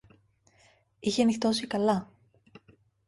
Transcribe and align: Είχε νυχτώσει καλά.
Είχε 0.99 1.23
νυχτώσει 1.23 1.67
καλά. 1.67 2.09